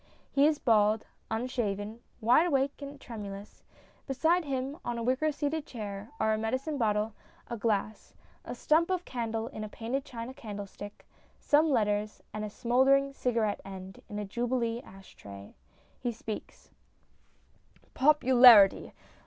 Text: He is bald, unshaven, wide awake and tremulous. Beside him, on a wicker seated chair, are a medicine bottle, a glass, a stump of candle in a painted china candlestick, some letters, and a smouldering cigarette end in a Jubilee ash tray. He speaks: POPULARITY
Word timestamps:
He 0.31 0.47
is 0.47 0.57
bald, 0.57 1.05
unshaven, 1.29 1.99
wide 2.21 2.47
awake 2.47 2.81
and 2.81 2.99
tremulous. 2.99 3.61
Beside 4.07 4.45
him, 4.45 4.79
on 4.83 4.97
a 4.97 5.03
wicker 5.03 5.31
seated 5.31 5.67
chair, 5.67 6.09
are 6.19 6.33
a 6.33 6.39
medicine 6.39 6.79
bottle, 6.79 7.13
a 7.51 7.55
glass, 7.55 8.15
a 8.43 8.55
stump 8.55 8.89
of 8.89 9.05
candle 9.05 9.45
in 9.49 9.63
a 9.63 9.69
painted 9.69 10.03
china 10.03 10.33
candlestick, 10.33 11.05
some 11.39 11.69
letters, 11.69 12.23
and 12.33 12.43
a 12.43 12.49
smouldering 12.49 13.13
cigarette 13.13 13.61
end 13.63 14.01
in 14.09 14.17
a 14.17 14.25
Jubilee 14.25 14.81
ash 14.81 15.13
tray. 15.13 15.53
He 15.99 16.11
speaks: 16.11 16.71
POPULARITY 17.93 18.93